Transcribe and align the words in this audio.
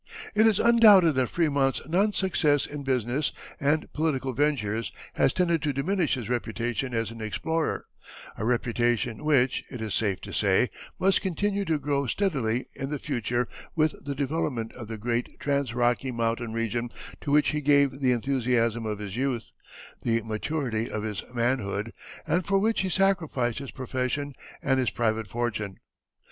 It 0.33 0.47
is 0.47 0.57
undoubted 0.57 1.13
that 1.13 1.27
Frémont's 1.29 1.87
non 1.87 2.11
success 2.13 2.65
in 2.65 2.81
business 2.81 3.31
and 3.59 3.93
political 3.93 4.33
ventures 4.33 4.91
has 5.13 5.31
tended 5.31 5.61
to 5.61 5.73
diminish 5.73 6.15
his 6.15 6.27
reputation 6.27 6.91
as 6.95 7.11
an 7.11 7.21
explorer, 7.21 7.85
a 8.35 8.43
reputation 8.43 9.23
which, 9.23 9.63
it 9.69 9.79
is 9.79 9.93
safe 9.93 10.19
to 10.21 10.33
say, 10.33 10.69
must 10.97 11.21
continue 11.21 11.65
to 11.65 11.77
grow 11.77 12.07
steadily 12.07 12.65
in 12.73 12.89
the 12.89 12.97
future 12.97 13.47
with 13.75 13.93
the 14.03 14.15
development 14.15 14.73
of 14.73 14.87
the 14.87 14.97
great 14.97 15.39
trans 15.39 15.71
Rocky 15.75 16.09
Mountain 16.11 16.51
region 16.51 16.89
to 17.21 17.29
which 17.29 17.49
he 17.49 17.61
gave 17.61 17.99
the 17.99 18.11
enthusiasm 18.11 18.87
of 18.87 18.97
his 18.97 19.15
youth, 19.15 19.51
the 20.01 20.23
maturity 20.23 20.89
of 20.89 21.03
his 21.03 21.21
manhood, 21.31 21.93
and 22.25 22.43
for 22.47 22.57
which 22.57 22.81
he 22.81 22.89
sacrificed 22.89 23.59
his 23.59 23.69
profession 23.69 24.33
and 24.63 24.79
his 24.79 24.89
private 24.89 25.27
fortune. 25.27 25.77